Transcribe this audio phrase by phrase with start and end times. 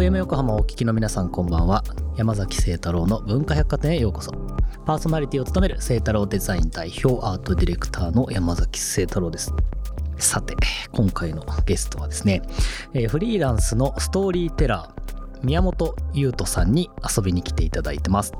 [0.00, 1.84] FM 横浜をお聞きの皆さんこんばんは。
[2.16, 4.32] 山崎聖太郎の文化百貨店へようこそ。
[4.86, 9.52] パーソナリティを務める聖太郎デザイン代表アートディレクターの山崎聖太郎です。
[10.16, 10.56] さて
[10.92, 12.40] 今回のゲストはですね、
[12.94, 18.32] えーフリーランスのストーリーテラー宮本優斗さんに遊びに来ていただいてます。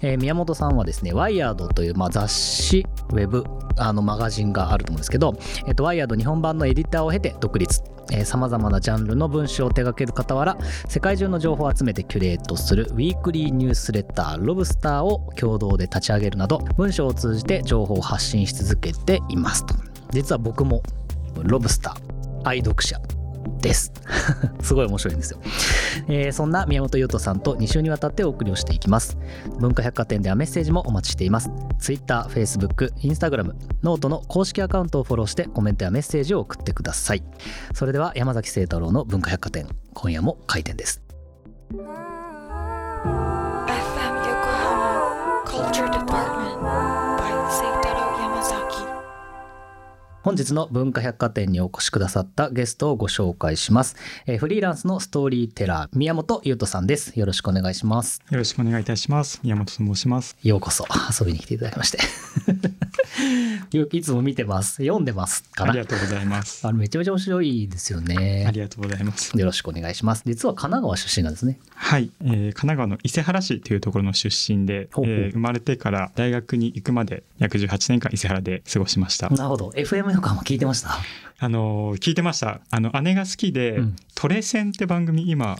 [0.00, 3.44] えー宮本さんはですね、ワイヤードという、まあ、雑誌、ウェブ、
[3.76, 5.34] あのマガジンがあると思うんですけど、
[5.66, 7.82] えっと、ワイヤード日本版のエディターを経て独立。
[8.24, 10.56] さまざまなジャンルの文章を手掛ける傍ら
[10.88, 19.74] 世界中の情報を集めてキュレートするウィークリーニュースレターロブスターを共同で立ち上げるなど文章を通じて情報を発信し続けていますと。
[20.10, 20.82] 実は僕も
[21.42, 23.00] ロブスター愛読者
[23.62, 23.92] です。
[24.60, 25.38] すごい面白いんですよ、
[26.08, 29.16] えーそんな宮本優斗さんと2週にわたってお送りをしていきます。
[29.58, 31.50] 文化百貨店ではメッセージもお待ちしています。
[31.78, 37.22] Twitter、Facebook、Instagram、ノートの公式アカウントをフォローしてコメントやメッセージを送ってください。
[37.74, 41.00] それでは山崎聖太郎の文化百貨店今夜も開店です。
[50.22, 57.18] 本日の文化百貨店にお越しくださったゲストをご紹介します、えーフリーランスのストーリーテラー宮本優斗さんです。
[57.18, 58.22] よろしくお願いします。
[58.30, 59.40] よろしくお願いいたします。
[59.42, 60.36] 宮本と申します。
[60.42, 60.84] ようこそ。
[61.20, 61.98] 遊びに来ていただきまして。
[61.98, 62.04] よ
[63.92, 64.76] いつも見てます。
[64.82, 66.66] 読んでますかあらりがとうございます。
[66.66, 69.36] あれめちゃめちゃ面白いですよあねりがとうございます。
[69.38, 70.22] よろしくお願いします。
[70.26, 71.58] 実は神奈川出身なんですね。
[71.74, 75.14] はい、えー神奈川の伊勢原市というところの出身で、ほうほう。
[75.14, 79.28] えー生まれてから大学に行くまで約18年間伊勢原で過ごしました。
[79.30, 79.68] なるほど。
[79.70, 80.98] FM 横浜聞いてました？
[81.44, 82.60] あのー聞いてました。
[82.70, 83.96] あの姉が好きで、うん。
[84.14, 85.56] トレセンって番組今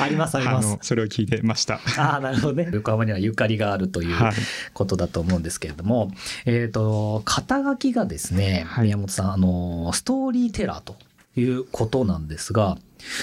[0.00, 0.68] ありますあります。
[0.68, 1.80] のそれを聞いてました。
[1.98, 2.68] ああなるほどね。
[2.72, 4.32] 横浜にはゆかりがあるというはい。
[4.74, 6.12] ことだと思うんですけれども、
[6.46, 8.84] えっ、と肩書きがですね、はい。
[8.84, 10.94] 宮本さんあのストーリーテラーと
[11.36, 12.78] いうことなんですが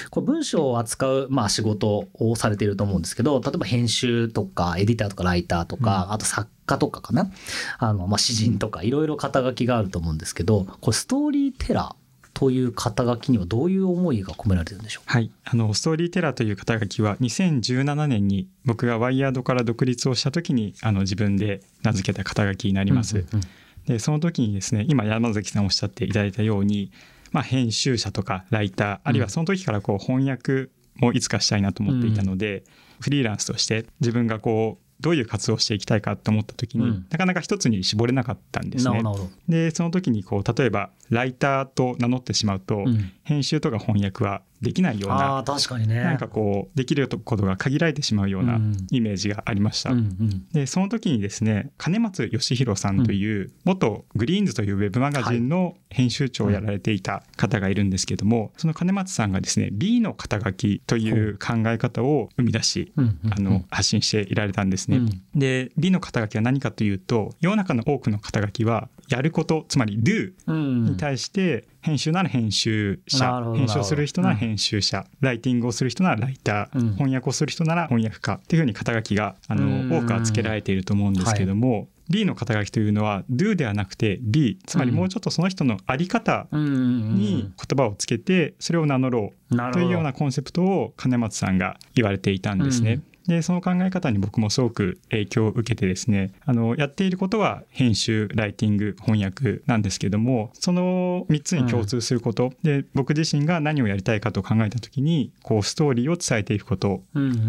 [0.10, 7.32] これ文章を扱う、まあ、仕事をされていると思うんですけど例えば編集とかエディターとかライターとか、あと作家とかかな？
[7.80, 12.02] あの、まあ、詩人とかいろいろ肩書きがあると思うんですけどこれストーリーテラー
[12.34, 15.04] という肩書きにはどういう思いが込められてるんでしょう？
[15.06, 23.18] はい、あのストーリーテラーという肩書きは2017年に僕がワイヤードから独立をした時にあの自分で名付けた肩書きになります。
[23.18, 23.42] うんうん。
[23.86, 26.92] でその時にですね今山崎さんおっしゃっていただいたように、
[27.32, 32.64] まあ、編集者とかライターあるいはその時からこう翻訳もいつかしたいなと思っていたので、
[33.00, 37.08] フリーランスとして自分がこうどういう活動をしていきたいかと思った時に、うん。
[37.10, 39.02] なかなか一つに絞れなかったんですね。
[39.50, 43.12] でその時にこう例えばライターと名乗ってしまうと、うん。
[43.24, 46.04] 編集とか翻訳はできないようあなあ確かにね。
[46.04, 48.78] なんかこうできることが限られてしまうようなうん。
[48.92, 49.92] イメージがありました。
[49.92, 50.48] うんうん。
[50.52, 63.34] でその時にですね金松義弘さんという元グリーンズというウェブマガジンの編集長をやられていた方がいるんですけども、その金松さんがですね B の肩書きという考え方を生み出し、うんうんうん。
[63.34, 64.98] あの発信していられたんですね。
[64.98, 65.24] うん。
[65.34, 70.84] で B の肩書きは何かというと世の中の多くの肩書きはやることつまり do うん。
[70.86, 76.94] に対して編集なら編集者、編集をする人なら編集者、ライティングをする人ならライター、うん。
[76.94, 79.90] 翻訳をする人なら翻訳家っていうふうに肩書きがあうん。
[79.90, 93.00] の多くはつけられていると思うんですけども、B の肩書きというのは do ではなくて B つまりもうちょっとその人の在り方に言葉をつけてそれを名乗ろうというようなコンセプトを金松さんが言われていたんですね。
[93.26, 107.02] うんでその考え方に僕もすごく影響を受けてですねあのやっていることは編集ライティング翻訳なんですけどもその3つに共通すること、で僕自身が何をやりたいかと考えた時にこうストーリーを伝えていくこと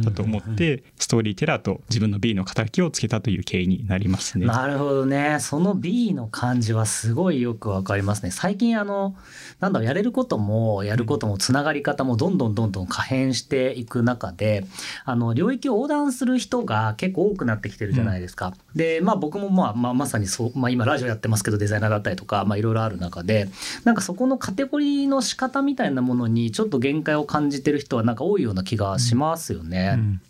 [0.04, 4.46] だと思って、ストーリーテラーと自分の B の肩書きをつけたという経緯になりますね。
[4.46, 5.38] なるほどね。
[5.40, 8.30] その B の感じはすごいよくわかりますね。
[8.30, 9.14] 最近あの
[9.60, 14.66] なんだろうやれることもやることもつながり方もどんどんどんどん可変していく中で
[15.04, 18.54] あの領域を横断する人が結構多くなってきてるじゃないですか。
[18.74, 23.48] でまあ僕もまあ、まあ、まさにそう、まあ、今ラジオやってますけどデザイナーだったりとかまあいろいろある中で
[23.84, 29.94] なんかそこのカテゴリーの仕方みたいなものにちょっと限界を感じてる人はなんか多いような気がしますよね。
[29.96, 30.20] うん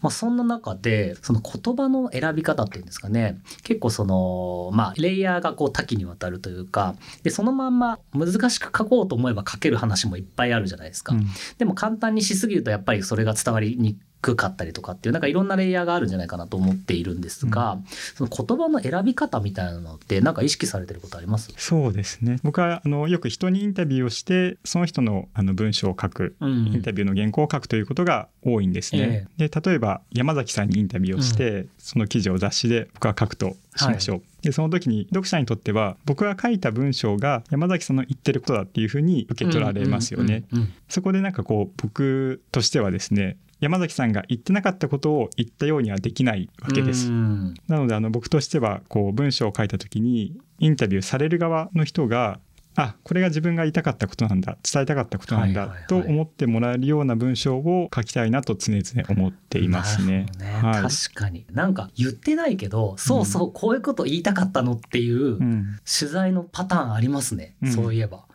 [0.00, 11.14] まあ、そんな中でその言葉の選び方っていうんですかね結構そのまあレイヤーがこう多岐にわたるというかでそのまんま難しく書こうと思えば書ける話もいっぱいあるじゃないですか。
[11.14, 11.26] うん
[11.58, 17.78] でも簡単にしすぎるとやっぱりそれが伝わりにくかったりとかっていうなんかいろんなレイヤーがあるんじゃないかなと思っているんですが、
[18.14, 21.52] その言葉の選び方みたいなのってなんか意識されてることあります？
[21.56, 22.38] そうですね。
[22.42, 29.28] 僕はあのよく人にインタビューをしてその人のあの文章を書く、インタビューの原稿を書くということが多いんですね。
[29.36, 34.22] で例えば山崎さんにインタビューをして、その記事を雑誌で僕は書くとしましょう。
[34.42, 40.44] でその時に読者にとっては僕が書いた文章が山崎さんの言ってることだっていうふうに受け取られますよね。
[40.88, 47.10] そこでなんかこう僕としてはですね山崎さんが言ってなかったことを言ったようにはできないわけです。
[47.10, 52.40] なのであの僕としてはこう文章を書いた時にインタビューされる側の人が
[52.80, 60.26] あこれが自分が言いたかったことなんだ伝えたかったことなんだと思ってもらえるような文章を書きたいなと常々思っていますね。
[60.38, 60.46] ね。
[60.62, 61.44] はい、確かに。
[61.50, 68.27] なんか言ってないけどそうそうこういうこと言いたかったのっていう取材のパターンありますね、うん、そういえば。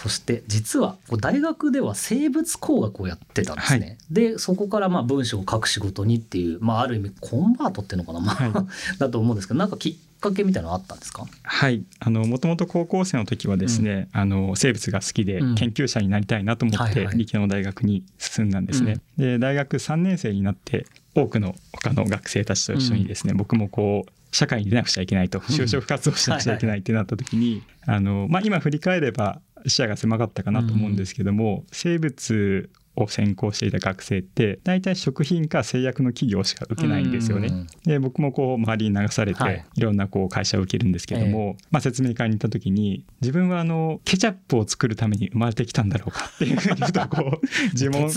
[0.00, 3.86] そして実は大学では生物工学をやってたんですね。
[3.86, 8.52] はい、でそこからまあ文章を書く仕事にっていう、まあ、ある意味コンバートっていうのかな、まあ、はい、
[9.00, 11.24] だと思うんですけどなんかきっかけみたいなのあったんですか？
[11.42, 11.82] はい。
[11.98, 19.00] あのもともと高校生の時はですね、うん、あの生物が好きで研究者になりたいなと思って理系の大学に進んだんですね。
[19.18, 20.86] うん、で大学3年生になって
[21.16, 32.70] 多くの他の学生たちと一緒にですね、うん、僕もこう社会に出なくちゃいけないと就職活動しなくちゃいけないってなった時に、あのまあ、今振り返れば視野が狭かったかなと思うんですけども、生物
[33.02, 37.66] を専攻していた学生って大体食品か製薬の企業しか受けないんですよね。
[37.84, 39.80] で僕もこう周りに流されてい。
[39.80, 48.10] ろんなこう会社を受けるんですけども、はい、まあ、説明会に行った時に自分はあのケチャップを作るために生まれてきたんだろうかっていうふうにとこう 自問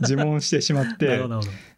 [0.00, 1.20] 自問してしまって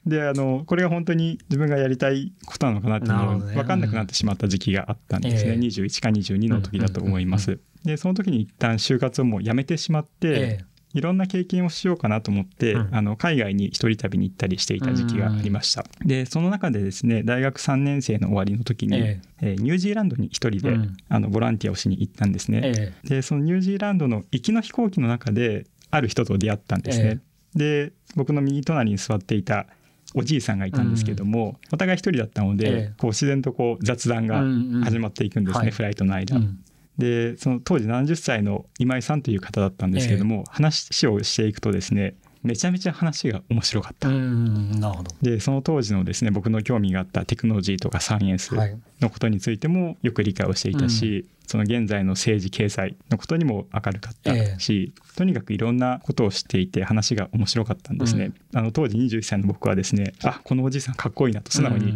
[0.06, 7.58] であのこれが本当に自分がやりたいことなのかなっていうのが分かんなくなってしまった時期があったんですね、えー、21か22の時だと思います。
[7.84, 15.84] でその時に一旦就活をもうやめてしまって、えーいろんな経験をしようかなと思って、うん、あの海外に一人旅に行ったりしていた時期がありました。
[16.04, 19.54] でその中でですね大学3年生の終わりの時に、ええ。
[19.54, 22.60] ー、ニュージーランドに一人で、うん、あのボランティアをしに行ったんですね。
[22.64, 27.20] ええ、でそのニュージーランドの行きの飛行機の中である人と出会ったんですね。
[27.54, 29.66] え、で僕の右隣に座っていた
[30.16, 34.42] おじいさんがいたんですけども、うん、お互い一人だったので、こう自然とこう雑談が
[34.84, 36.36] 始まっていくんですね、うんうん、フライトの間。
[36.36, 36.48] はい
[37.00, 44.08] でその当時70歳の今井さんという方だったんですけれども、えー、話をしていくとですねめちゃめちゃ話が面白かった。
[44.08, 45.10] なるほど。
[45.20, 48.54] でその当時のですね僕の興味があったテクノロジーとかサイエンス
[49.00, 58.30] のことについてもよく理解をしていたし、はい、その現在の政治経済のことにも明るかったし、えー、とにかくいろんなことを知っていて話が面白かったんですね。
[58.52, 61.92] うん、あの当時21歳の僕はですねあこのおじいさんかっこいいなと素直に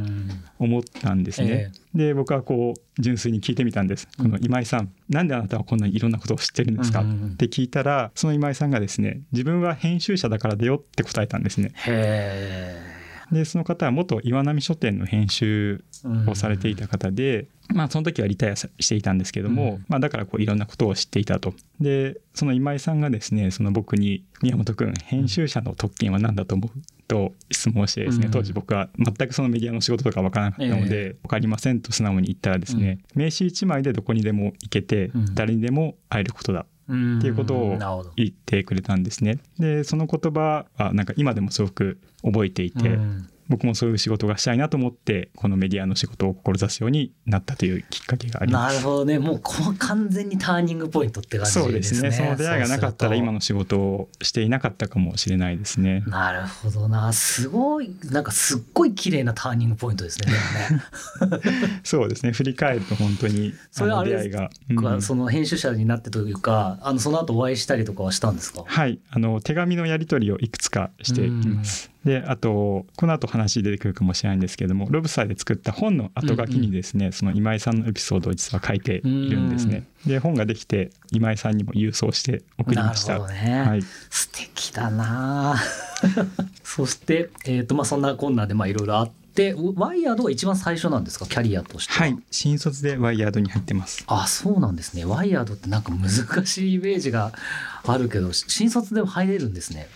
[0.59, 1.49] 思ったんですね。
[1.49, 4.09] えーで僕はこう純粋に聞いてみたんです。
[4.19, 11.73] この今井さん、なんであなたはこんなにいろんなことを知ってるんですか、って聞いたらその今井さんがですね自分は編集者だからだよって答えたんですね。
[13.32, 15.85] でその方は元岩波書店の編集
[16.26, 21.55] をされていた方で、まあその時はリタイアしていたんですけども、まあだからこういろんなことを知っていたと。
[21.81, 37.79] でその今井さんがですねその僕に「宮本君編集者の特権は何だと思う?」と質問してですね当時僕は全くそのメディアの仕事とか分からなかったので「分かりません」と素直に言ったらですね名刺1枚でどこにでも行けて誰にでも会えることだっていうことを
[38.17, 39.39] 言ってくれたんですね。
[39.59, 42.99] でその言葉はなんか今でもすごく覚えていて、
[43.49, 48.76] 僕もそういう仕事がしたいなと思ってこのメディアの仕事を志すようになったというきっかけがあります。
[48.76, 49.41] なるほどねもう
[49.79, 51.64] 完全にターニングポイントって感じですね。
[51.64, 56.02] そうですねその出会いがなかったら今の仕事をしていなかったかもしれないですね。
[56.06, 60.33] なるほどなすごいなんかすっごい綺麗なターニングポイントですね。
[60.33, 60.83] ね
[61.85, 68.64] そうですね振り返ると本当にそれあ出会いが、うん、その編集者になってというかあのその後お会いしたりとかはしたんですか？
[68.66, 71.94] はいあの手紙のやり取りをいくつかしています。
[72.04, 77.08] であとこの後話出てくるかもしれないんですけどもロブサイで作った本の後書きにですね、うん。
[77.08, 79.84] うん、その今井さんのエピソードを実は書いているんですね。
[80.06, 83.18] で本ができて今井さんにも郵送して送りました。
[83.28, 85.56] ね、はい、素敵だな。
[86.62, 91.26] そして、えーとまあ、そんなこんなでいろいろあってワイヤードが一番最初なんですか？
[91.26, 92.16] キャリアとしてはい。
[92.30, 94.04] 新卒でワイヤードに入ってます。
[94.06, 95.06] あそうなんですね。
[95.06, 97.32] ワイヤードってなんか難しいイメージが
[97.87, 99.88] あるけど新卒でも入れるんですね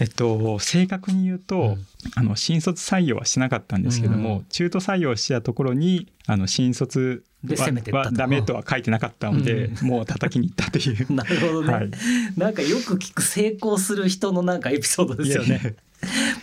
[0.00, 1.86] えっと、正確に言うと、うん、
[2.16, 11.06] あの新卒採用はしなかったんですけども、うん、中途採用したところにあの新卒ははダメとは書いてなかったので、うん、もう叩きに行ったという。
[11.12, 11.90] なるほどね、はい、
[12.36, 15.76] なんかよく聞く成功する人のなんかエピソードですよね。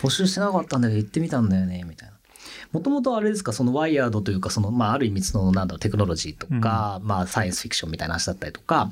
[0.01, 2.15] 募集してなかったんだけど行ってみたんだよねみたいな
[2.71, 8.91] もともとあれですかそのワイヤードというかその、まあ、ある意味そのなんだろうテクノロジーとか、まあ、サイエンスフィクションみたいな話だったりとか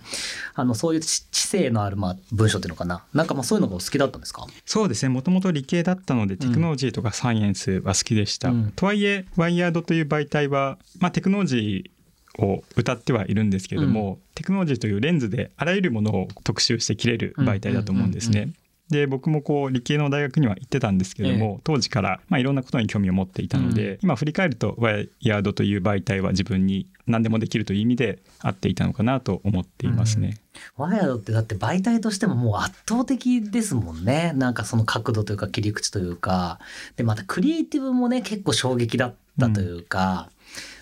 [0.54, 3.04] あのそういう知知性のある、まあ、文章っていうのかな？
[3.14, 4.46] なんかまあそういうのがお好きだったんですか？
[4.66, 5.10] そうですね。
[5.10, 8.74] もともと理系だったのでテクノロジーとかサイエンスは好きでした、うん。
[8.76, 18.50] とはいえワイヤードという媒体は、まあ、テクノロジーを歌ってはいるんですけれども、テクノロジーというレンズであらゆるものを特集して切れる媒体だと思うんですね。
[18.92, 30.40] うんうんで僕もこう理系の大学には行ってたんですけれども、当時からまあいろんなことに興味を持っていたので、今振り返るとワイヤードという媒体は自分に何でもできるという意味で合っていたのかなと思っていますね。
[30.76, 34.34] ワイヤードってだって媒体としてももう圧倒的ですもんね。
[34.36, 36.60] なんかその角度というか切り口というか。
[36.96, 40.32] でまたクリエイティブもね結構衝撃だったというか、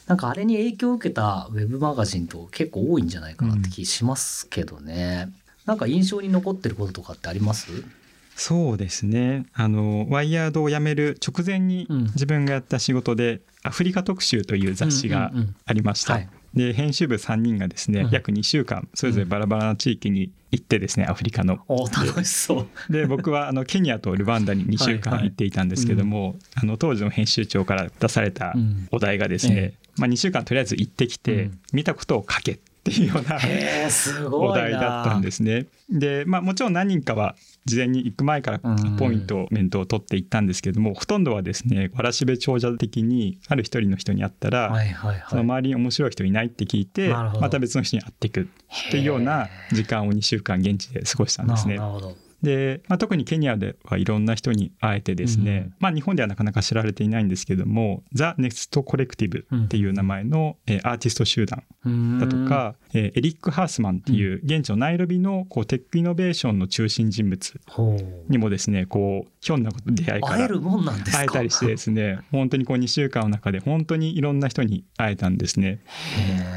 [0.07, 5.27] なんかあれに影響を受けたウェブマガジンと結構多いんじゃないかなって気しますけどね、
[5.67, 7.67] なんか印象に残ってることとかってあります？
[8.35, 9.45] そうですね。
[9.53, 12.03] あのワイヤードを辞める直前にうん。
[12.05, 16.13] 自分がやった仕事で「アフリカ特集」という雑誌がうんうんうんありました。
[16.13, 16.29] はい。
[16.53, 18.09] で編集部3人がですね、うん。
[18.11, 21.59] 約2週間それぞれバラバラな地域に行ってですねアフリカの。
[21.67, 22.93] お楽しそう。
[22.93, 28.87] で僕はあのケニアとルワンダに2週間行っていたんですけども、あの当時の編集長から出されたうん。
[28.91, 31.59] お題がですね、えまあ、2週間とりあえず行ってきて、うん。
[31.73, 32.59] 見たことを書け
[32.91, 33.37] っていうような。
[34.31, 35.67] お題だったんですね。
[35.89, 45.57] で、まあ、もちろん何人かは事前に行く前からうんポイントメントを取っていったんですけども、ほとんどはですねわらしべ長者的にある一人の人に会ったら、はいはいそのはい。
[45.57, 48.45] 周りに面白い人いないって聞いてまた別の人に会っていくっ
[48.91, 51.85] ていうような時間を2週間現地で過ごしたんですねな。
[51.85, 52.26] るほど。
[52.43, 61.63] で、まあ、特にケニアではいろんな人に会えてですね、うんまあ、日本ではなかなか知られていないんですけども「ザ・ネクスト・コレクティブ」っていう名前の、えーアーティスト集団
[62.19, 67.59] だとか、えーエリック・ハースマンっていう現地のナイロビのこうテックイノベーションの中心人物。
[68.29, 71.17] にもですねこうひょんなこと出会いから会えるもんなんですか？
[71.19, 75.79] 会えたりしてですね本当にこう2週間の中で本当にいろんな人に会えたんですね。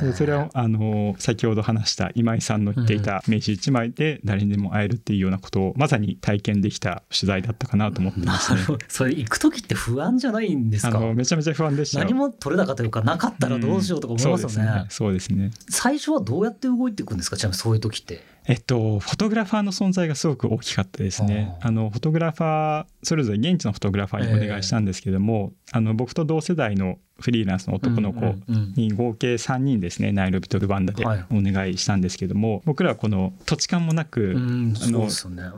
[0.03, 8.61] でそれをあの先ほど話した今井さんの言っていた名刺1枚で誰にでも会えるっていうようなことをまさに体験できた取材だったかなと思ってますね。
[8.89, 11.01] それ行く時って不安じゃないんですあか。
[11.01, 12.05] のめちゃめちゃ不安でしたよ。
[12.05, 14.71] 何も取れ高というかなかったらどうしようとか思いますよね。
[14.85, 15.41] うんそうですね。
[15.41, 15.51] ね。
[15.69, 17.37] 最初はどうやって動いていくんですか？
[17.37, 18.23] ちなみにそういう時って。
[18.47, 21.57] えっと、フォトグラファーの存在がすごく大きかったですね。
[21.61, 28.35] あのフォトグラファーそれぞれ現地のフォトグラファーにお願いしたんですけども、あの僕と同世代のフリーランスの男の子
[28.77, 35.09] に合計3人ですねナイロビとルワンダではいお願いしたんですけども、僕らはこの土地勘もなく、あの。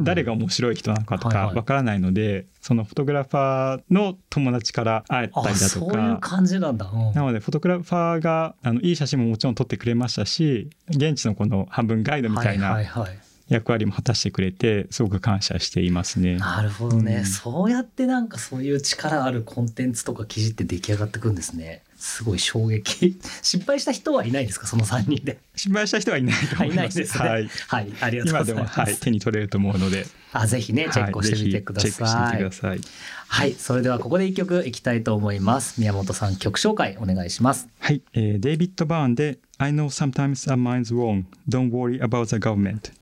[0.03, 6.19] 誰が面白い人なのかとかわからないので、そのフォトグラファーの友達から会えたりあ、だとそういうか。
[6.21, 6.91] 感じなんだ。
[6.93, 13.19] うんなのでフォトグラファーがあのいい写真ももちろん撮ってくれましたし現地のこの半分ガイドみたいはいなはいはい。
[13.53, 16.37] 役割も果たしてくれてすごく感謝していますね。
[16.37, 17.25] なるほどね、うん。
[17.27, 21.83] そうやってなんかそういう力あるコンテンツとか記事って出来上がってくんですね。
[21.97, 23.21] すごい衝撃。
[23.43, 24.67] 失敗した人はいないですか？
[24.67, 25.39] その3人で。
[25.55, 26.99] 失敗した人はいないとはい思います。
[26.99, 27.29] ないですね。
[27.29, 28.81] はい、はい、ありがとうございます。
[28.81, 31.91] はい、手に取れると思うので、あぜひねチェックをしてみてくだはい。
[31.91, 32.81] ぜひチェックしてみさいてください。
[33.29, 33.53] はい。
[33.53, 35.81] それではここで一曲いきたいと思います。
[35.81, 37.69] 宮本さん曲紹介お願いします。
[37.79, 41.25] はい、えーデイビッド・バーンで I know sometimes our minds wrong.
[41.49, 43.02] Don't worry about the government.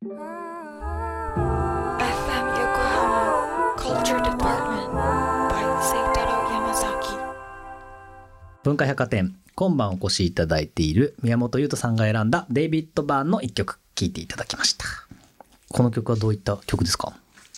[0.00, 0.14] 文
[8.76, 14.84] 化百貨店今晩お越しいただいている宮本優斗さんが選んだデイビッド・バーンの一曲聴いていただきました。
[15.68, 17.14] この曲はどういった曲ですか？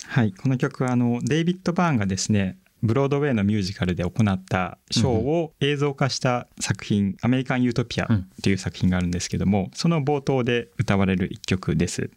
[0.07, 12.09] はい、この曲はあのデイビッド・バーンがですねブロードウェイのミュージカルで行ったショーを映像化した作品「アメリカン・ユートピア」っていう作品があるんですけどもその冒頭で歌われる一曲です。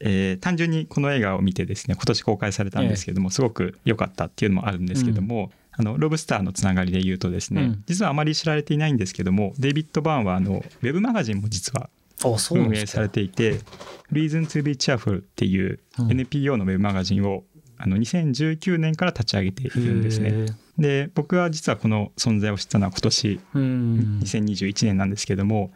[0.00, 7.84] えー単純にこの映画を見てですね今年公開されたんですけども、すごく良かったっていうのもあるんですけども、あのロブスターのつながりで言うとですね、うん。
[7.86, 11.88] 実はあまり知られていないんですけどもデイビッド・バーンはあのウェブマガジンも実は
[12.50, 13.60] 運営されていて
[14.12, 16.10] 「Reason to be Cheerful」っていううん。
[16.10, 17.44] NPO のウェブマガジンを
[17.82, 20.46] あの2019年から立ち上げているんですね。
[20.78, 24.20] で僕は実はこの存在を知ったのは今年うん。
[24.22, 25.70] 2021年なんですけども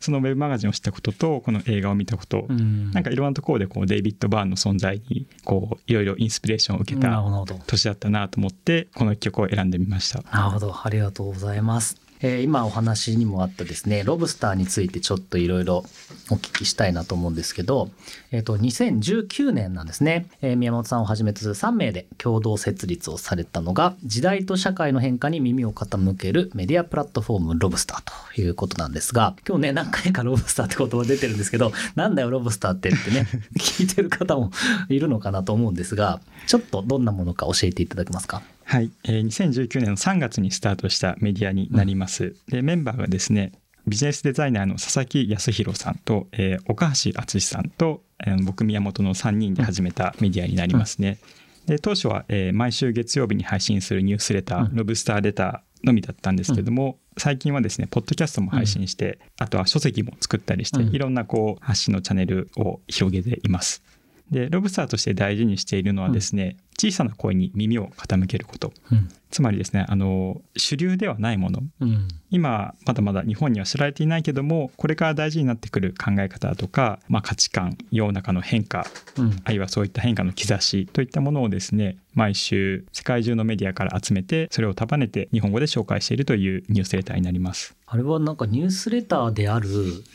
[0.00, 2.90] そのウェブマガジンを知ったこととこの映画を見たこと、うん。
[2.90, 7.22] なんかいろんなところでこうデイビッド・バーンの存在にこういろいろインスピレーションを受けた
[7.66, 10.22] 年だったなと思ってこの一曲を選んでみました。
[10.36, 10.74] なるほど。
[10.82, 15.84] ありがとうございます、えー今お話にもあったですねロブスターについてちょっといろいろ
[16.30, 17.90] お聞きしたいなと思うんですけど、
[18.30, 28.02] えー、と2019年なんですね、えー宮本さんをはじめとする3名で共同設立をされたのが時代と社会の変化に耳を傾けるメディアプラットフォームロブスター
[28.34, 33.26] ということなんですが今日ね何回かロブスターって言葉出てるんですけどなんだよロブスターってってね
[33.58, 34.52] 聞いてる方も
[34.88, 38.42] いるのかなと思うんですがちょっとどんなものか教えていただけますか？
[38.64, 42.34] はい、えー2019年の3月にスタートしたメディアになります。
[42.48, 43.52] でメンバーがですね
[43.86, 51.18] ビジネスデザイナーの佐々木康弘さんと、えー岡橋敦さんと、えー僕宮本の3人で始めたメディアになりますね。
[51.66, 54.76] で当初は、えー毎週月曜日に配信するニュースレター、うん。
[54.76, 60.94] ロブスターレターのみだったんですけども、最近はですねポッドキャストも配信して、あとは書籍も作ったりして、うん。
[60.94, 63.82] いろんなこう発信のチャンネルを広げています。
[64.30, 68.72] でロブスターとして大事にしているのはですね、小さな声に耳を傾けること。
[68.90, 69.08] うん。
[69.30, 71.62] つまりですねあの主流ではないもの。
[71.80, 72.08] うん。
[72.30, 78.84] 今まだまだ日本には知られていないけどもこれから大事になってくる考え方とか、まあ、価値観世の中の変化
[79.16, 79.36] うん。
[79.44, 87.76] あるいはそういった変化の兆しといったものをですね毎週世界中のメディアから集めてそれを束ねて日本語で紹介しているというニュースレターになります。
[87.92, 89.68] あれはなんかニュースレターである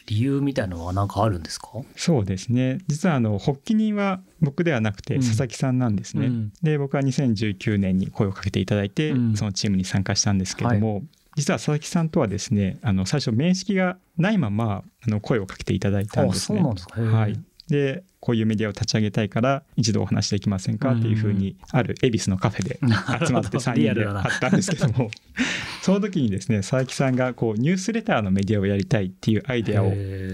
[0.08, 1.68] 理由みたいなのは何かあるんですか？
[1.96, 2.80] そうですね。
[2.88, 5.22] 実はあの発起人は僕ではなくてうん。
[5.22, 6.26] 佐々木さんなんですね。
[6.26, 6.54] うん。
[6.64, 9.38] で僕は2019年に声をかけていただいて、うん。
[9.38, 11.04] そのチームに参加したんですけども、
[11.36, 16.64] 実は佐々木さんとはですねあの最初面識がないままあの声をかけていただいたんあですね。
[16.64, 20.94] はい、でこういうメディアを立ち上げたいから一度お話できませんか？
[20.94, 22.80] っていうふうにある恵比寿のカフェで
[23.26, 25.12] 集まって3人で会ったんですけども
[25.82, 29.92] その時にですね佐々木さんがこうニュースレターのメディアをやりたいっていうアイデアを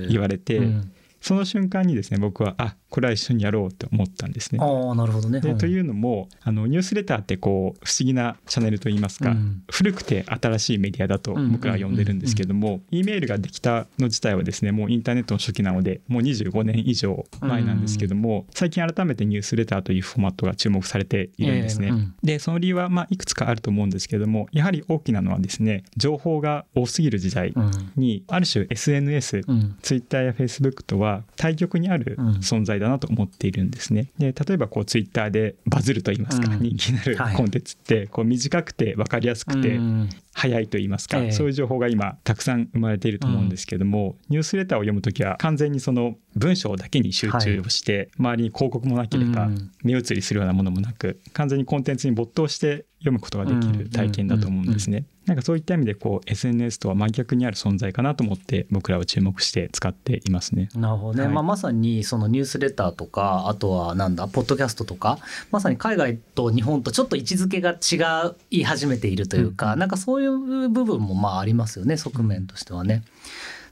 [0.10, 0.92] 言われて、うん。
[1.22, 4.60] その瞬間にですね僕はあこれは一緒にやろうと思ったんですね。
[4.62, 5.42] ああなるほどね。
[5.42, 9.64] でといううのもあのニュースレターってこう不思議なチャンネルといいますか、うん。
[9.72, 21.88] 古くて新しいメディアだと僕らは呼んでるんですけども、E メールができたの自体はですねもうインターネットの初期なのでもう25年以上前なんですけども、最近改めてニュースレターというフォーマットが注目されているんですね。
[21.88, 22.16] ええうん。
[22.22, 27.72] でその理由はまあいくつかあると思うんですけどもやはり大きなのはですね情報が多すぎる時代うん。
[27.96, 29.78] にある種 SNS、うん。
[29.82, 32.30] ツイッターやフェイスブックとは対極にあるうん。
[32.36, 34.12] 存在だなと思っているんですね。
[34.20, 36.60] で例えばこうツイッターでバズると言いますか、うん。
[36.62, 37.36] 人気になるはい。
[37.36, 40.10] コンテンツってこう短くて分かりやすくてうん
[40.44, 41.32] 早いと言いますか、ええ。
[41.32, 49.72] そういう情報が今たくさん生まれていると思うんですけども、ニュースレターを読むときは完全にその文章だけに集中をして、周りに広告もなければうん。
[49.84, 55.06] 目移りするようなものもなく完全にコンテンツに没頭して読むことができる体験だと思うんですね。
[55.26, 60.70] なんかそういった意味でこう SNS とは真逆にある存在かなと思って僕らは注目して使っていますね。
[60.76, 61.34] なるほどね、はい。
[61.34, 65.20] まあ、まさにそのニュースレターとかあとはなんだポッドキャストとか
[65.52, 69.80] まさに海外と日本とちょっと位置づけが違い始めているというか、うん。
[69.80, 73.04] なんかそういう部分もまあありますよね側面としてはね。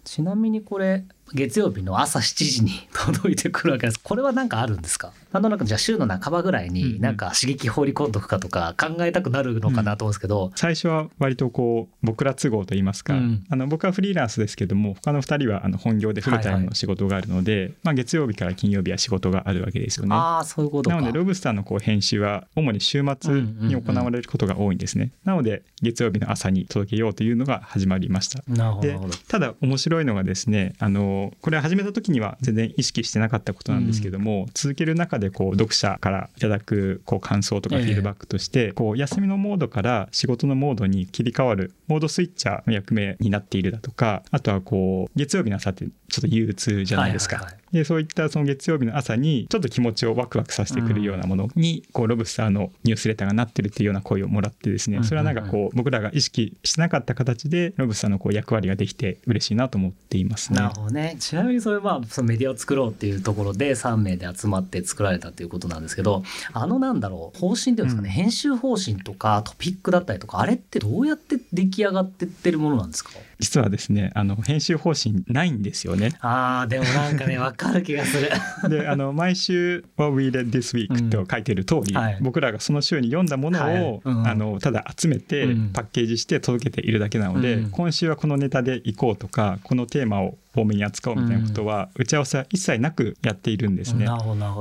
[0.03, 5.13] ちなみにこれ月曜日の朝7時に 届いてくるわけですこれは何かあるんですか？
[5.31, 20.15] なんとなくじゃあ週の半ばぐらいうんになんか刺激放り込んどくかとか考えたくなるのかなと思うんですけど、最初は割とこう僕ら都合といいますか、うんあの僕はフリーランスですけども他の2人はあの本業でフルタイムの仕事があるので、まあ、月曜日から金曜日は仕事があるわけですよね。
[20.15, 20.95] ああそういうことか。
[20.97, 25.11] なのでロブスターのこう編集は主に週末に行われることが多いんですね。
[25.23, 28.41] なので月曜日の朝に届けようというのが始まりました。
[28.47, 29.13] でなるほどなるほど。
[29.27, 47.37] ただ面白いのがですねあのこれ始めた時には全然意識してなかったことなんですけども、続ける中でこう読者からいただくこう感想とかええフィードバックとして、こう休みのモードから仕事のモードに切り替わるモードスイッチャーの役目になっているだとかあとはこう月曜日の朝ってちょっと憂鬱じゃないですか。
[47.37, 60.59] はいはいはいでそういったその月曜日の朝にちょっと気持ちをワクワクさせてくるようなものに、こうロブスターのニュースレターがなってるっていうような声をもらってですねそれはなんかこう僕らが意識してなかった形でロブスターのこう役割ができて嬉しいなと思っていますね。
[60.59, 61.10] なるほどね。
[61.17, 68.13] ちなみにそれまあそのメディアを作ろうっていうところで3名で集まって作られたっていうことなんですけどあのなんだろう方針っていうんですかね、うん。
[68.13, 73.11] 編集方針とかトピックだったりとかあれってどうやって出来上がってってるものなんですか？
[73.41, 76.15] 実はですねあの編集方針ないんですよね。
[76.21, 78.29] あーでもなんかね 分かる気がする。
[78.69, 82.17] であの毎週「What We Read This Week」と書いてる通り、はい。
[82.21, 84.01] 僕らがその週に読んだものを、はい。
[84.05, 84.27] うん。
[84.27, 85.69] あのただ集めてうん。
[85.73, 87.69] パッケージして届けているだけなので、うん。
[87.71, 94.05] 今週はこのネタでいこうとかこのテーマを多めに扱おうみたいなことは打ち合わせは一切なくやっているんですね。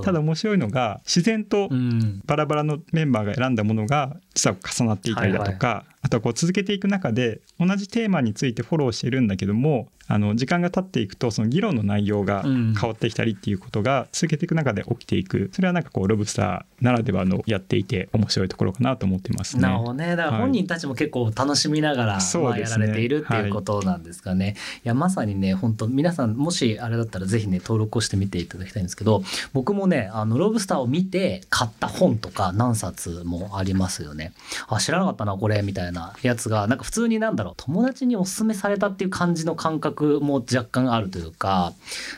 [0.04, 2.22] ただ面白いのが自然とうん。
[2.24, 19.62] バラバラのメンバーが選んだものが実は重なっていたりだとか、あとはこう続けていく中で同じテーマについてフォローしてるんだけどもあの時間が経っていくとその議論の内容がうん変わってきたりっていうことが続けていく中で起きていくそれはなんかこうロブスターならではのやっていて面白いところかなと思ってますね。
[19.62, 24.56] なるほどねだから本人たちも結構楽しみながら、まあ、やられているっていうことなんですかね。
[24.84, 34.32] い、やまさにね本当皆さんもしあれだったらぜひね登録をしてみていただきたいんですけど僕もねあのロブスターを見て買った本とか何冊もありますよね。
[34.68, 41.72] あ知らなかったなこれみたいなやつがなんか普通になんだろう友達におすすめされたっていう感じの感覚覚も若干あるというか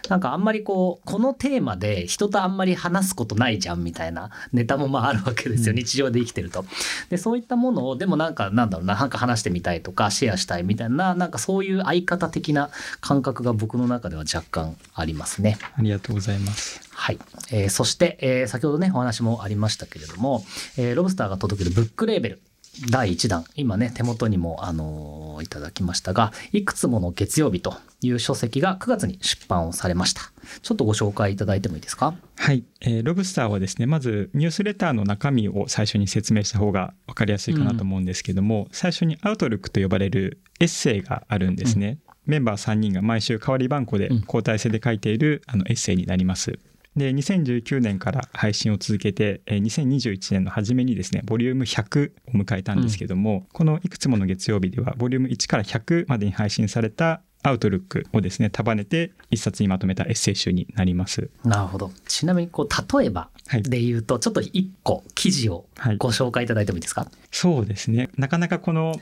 [0.08, 6.64] なんかあんまりこうこのテーマで人とあんまり話すことないじゃんみたいなネタもまああるわけですよ、うん日常で生きてると。
[7.08, 15.58] でそういったものをでもなんかなんだろうななんか話してみたいとかシェアしたいみたいななんかそういう相方的な感覚が僕の中では若干ありますね。
[15.76, 16.80] ありがとうございます。
[16.90, 17.18] はい、
[17.50, 20.44] えーそして、えー先ほどねお話もありましたけれども、
[20.76, 22.42] えーロブスターが届けるブックレーベル
[22.90, 30.30] 第1弾今ね手元にも、あのーいただきましたが「いくつもの月曜日」という書籍が9月に出版をされました。
[30.62, 32.14] ちょっとご紹介いただいてもいいですか？
[32.36, 44.20] はい、えーロブスターはですねまずニュースレターの中身を最初に説明した方が分かりやすいかなと思うんですけども、最初にアウトルックと呼ばれるエッセイがあるんですね、メンバー3人が毎週代わり番号でうん。
[44.20, 46.58] 交代制で書いているあのエッセイになります
[46.96, 61.30] で2019年から配信を続けてえー2021年の初めにですねボリューム100を迎えたんですけども、このいくつもの月曜日ではボリューム1から100までに配信されたアウトルックをですね束ねて一冊にまとめたエッセイ集になります。
[61.44, 61.90] なるほど。
[62.06, 63.62] ちなみにこう例えばはい。
[63.62, 65.96] で言うとちょっと1個記事をはい。
[65.96, 68.08] ご紹介いただいてもいいですか、そうですね。
[68.16, 68.94] なかなかこの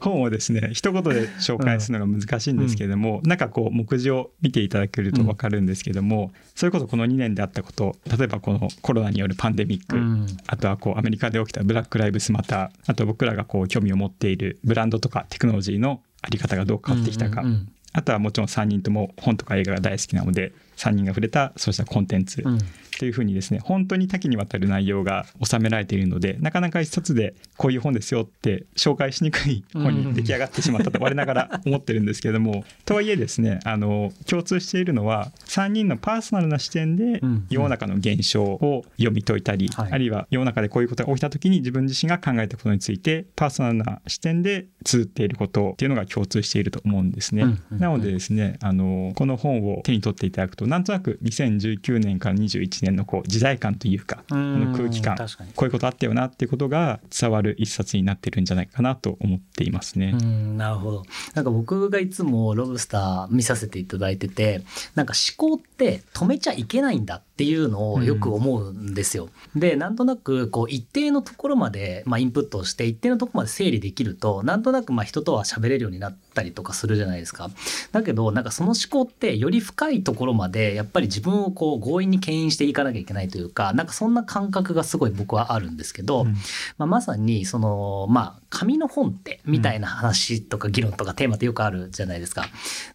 [0.00, 10.26] 本をですね一言で紹介するのが難しいんですけれども、なんかこう目次を見ていただけると分かるんですけども、それこそこの2年であったこと例えばこのコロナによるパンデミック、うん。
[10.46, 17.44] あとはこうアメリカで起きたブラック・ライブスマターあと僕らがこう興味を持っているブランドとかテクノロジーのあり方がどう変わってきたか、
[17.92, 22.58] あとはもちろん3人とも本とか映画が大好きなので3人が触れたそうしたコンテンツ、うん。
[22.98, 37.46] というふうにですね本当に多岐にわたる内容が収められているのでなかなか一冊でこういう本ですよって紹介しにくい本に出来上がってしまったと 我ながら思ってるんですけれどもとはいえですねあの共通しているのは3人のパーソナルな視点でうん。
[37.50, 39.92] 世の中の現象を読み解いたり、はい。
[39.92, 47.42] あるいは世の中でこういうことが起きた時に自分自身が考えたことについてパーソナルな視点で綴っていることっていうのが共通していると思うんですね。
[47.42, 47.78] うんうんうん。
[47.78, 60.14] なのでですねあのこの本を手に取っていただくとなんとなく2019年から21年のこう時代感というかこの空気感こういうことあったよなっていうことが伝わる一冊になってるんじゃないかなと思っていますね。
[60.20, 61.02] うんなるほど
[61.34, 64.62] なんか僕がいつもロブスター見させていただいてて
[64.94, 69.28] なんか思考って止めちゃいけないんだっていうのをよく思うんですよ。
[69.56, 77.50] でなんとなくこう一定のところまで、まあ、インプットをして一定のところまで整理できるとなんとなくまあ人とは喋れるようになったりとかするじゃないですか。
[77.90, 86.34] だけどなんかその思考ってより深いところまでやっぱり自分をこう強引に牽引していかなきゃいけないというかなんかそんな感覚がすごい僕はあるんですけど、うん
[86.78, 92.44] まあ、まさにそのまあ紙の本ってみたいな話とか議論とかテーマってよくあるじゃないですか。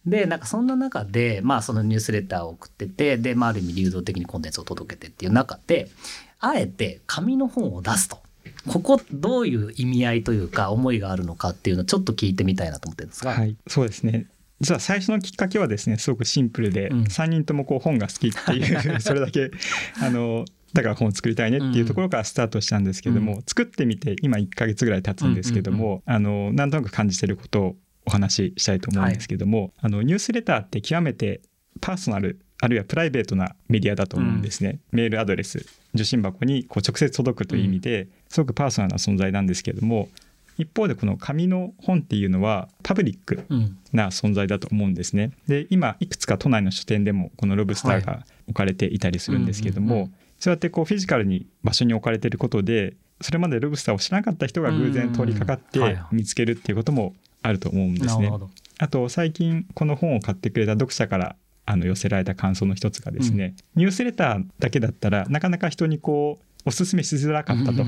[0.06, 5.90] でなんかそんな中でまあそのニュースレターを送っててで、まあ、ある意味流動的にコンテンツを届けてっていう中で
[6.40, 8.20] あえて紙の本を出すと。
[8.68, 13.32] ここどういう意味合いというか思いがあるのかっていうのをちょっと聞いてみたいなと思ってるんですが。
[13.32, 14.28] はい、そうですね
[14.60, 17.04] 実は最初のきっかけはですねすごくシンプルで、うん。
[17.04, 19.52] 3人ともこう本が好きっていう それだけ
[20.02, 31.42] あのだから本を作りたいねっていうところからスタートしたんですけども、う作ってみて今1ヶ月ぐらい経つんですけども、あのなんとなく感じてることをお話ししたいと思うんですけども、あのニュースレターって極めて
[31.80, 40.10] パーソナルあるいはプライベートなメディアだと思うんですね、メールアドレス受信箱にこう直接届くという意味ですごくパーソナルな存在なんですけれども
[40.58, 43.78] 一方でこの紙の本っていうのはパブリックうん。
[43.94, 45.32] な存在だと思うんですね。
[45.48, 50.14] で今いくつか都内の書店でもこのロブスターが置かれていたりするんですけども、うんうんうん。
[50.40, 55.96] そうやってこうフィジカルに場所に置かれていることでそれまでロブスターを知らなかった人が偶然通りかかっうんうんはい。
[55.96, 58.32] て見つけるっていうこともあると思うんですね。
[58.80, 67.86] あと最近この本を買ってくれた読者からあの寄せられた感想の一つがですね、ニュースレターだけだったらなかなか人にこうおすすめしづらかったと。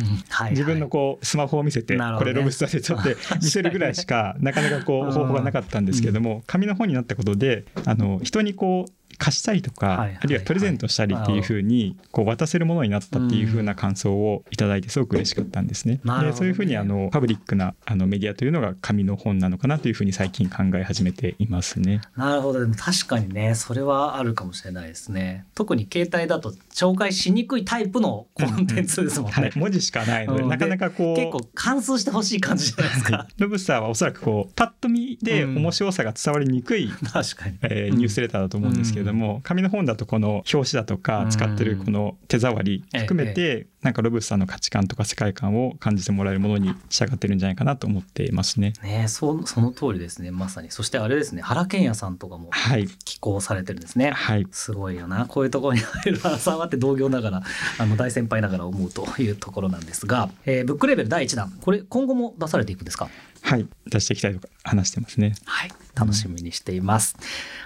[0.51, 3.09] 自分のこうスマホを見せて、これロブスターでちょっと
[3.43, 5.09] 見せるぐらいしかなかなかこうん。
[5.09, 15.99] う方法がなかったんですけども、紙の本になったことであの人にこう貸したりとか、あるいはプレゼントしたりっていうふうにこう渡せるものになったっていうふうな感想をいただいてすごく嬉しかったんですね。
[16.03, 22.01] でそういうふうにあのパブリックなあのメディアというのが紙の本なのかなというふうに最近考え始めていますね。
[22.15, 22.61] なるほど。
[22.61, 25.45] でも確かにねそれはあるかもしれないですね。
[25.53, 30.49] 特に携帯だと紹介しにくいタイプのコンテンツですもんね、はい、文字しかないので、うん。
[30.49, 37.57] なかなかこう結構貫通してほしい感じじゃないですかロブスターはおそらくこうパッと見で面白さが伝わりにくい 確かに。
[37.63, 48.73] えーニュースレターだと思うんですけれども、紙の本だとこの表紙だとか使ってるこの手触り含めて、なんかロブスターの価値観とか世界観を感じてもらえるものに仕上がってるんじゃないかなと思っていますね。
[48.83, 50.31] ねそその通りですね。
[50.31, 50.69] まさに。
[50.71, 51.41] そしてあれですね。
[51.41, 54.11] 原健也さんとかもはい、寄稿されてるんですね。
[54.11, 55.25] はい、すごいよな。
[55.25, 57.43] こういうところに入る原さんはって同業ながら
[57.79, 61.51] あの大先輩ながら思うというところなんですが、えーブックレベル第1弾。
[61.61, 63.09] これ今後も出されていくんですか？
[63.41, 65.33] はい、出していきたいとか話してますね。
[65.45, 67.15] はい楽しみにしています。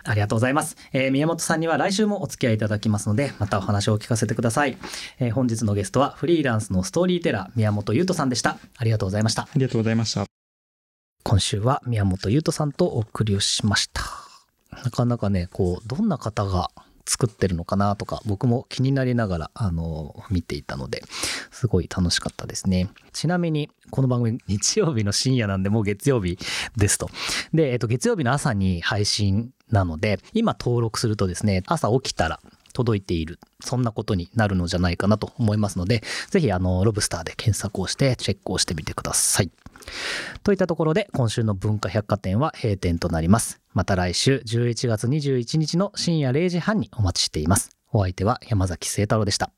[0.03, 0.75] ありがとうございます。
[0.91, 4.77] えー宮本さんには来週もお付き合いいただきますので、またお話を聞かせてください。
[5.19, 8.57] えー本日のゲストはフリーランスのストーリーテラー宮本優斗さんでした。
[8.77, 9.43] ありがとうございました。
[9.43, 10.25] ありがとうございました。
[11.23, 14.03] 今週は宮本優斗さんとお送りをしました。
[14.83, 16.71] なかなかね、こう、どんな方が
[17.05, 21.03] 作ってるのかなとか、僕も気になりながら、あの、見ていたので、
[21.51, 22.89] すごい楽しかったですね。
[23.11, 26.37] ちなみに、この番組、日曜日の深夜なんで、もう月曜日
[26.77, 27.09] ですと。
[27.53, 32.39] で、えっと、月曜日の朝に配信なので、今登録するとですね、朝起きたら、
[32.73, 33.39] 届いている。
[33.61, 39.51] そんなことになるのじゃないかなと思いますので、ぜひあの、ロブスターで検索をしてチェックをしてみてください。
[40.43, 43.61] といったところで今週の文化百貨店は閉店となります。
[43.73, 47.71] また来週11月21日の深夜0時半にお待ちしています。
[47.91, 49.51] お相手は山崎聖太郎でした。